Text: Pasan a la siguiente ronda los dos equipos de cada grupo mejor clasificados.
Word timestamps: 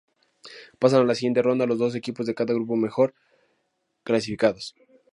Pasan 0.79 1.01
a 1.01 1.03
la 1.05 1.13
siguiente 1.13 1.43
ronda 1.43 1.67
los 1.67 1.77
dos 1.77 1.93
equipos 1.93 2.25
de 2.25 2.33
cada 2.33 2.55
grupo 2.55 2.75
mejor 2.75 3.13
clasificados. 4.03 4.73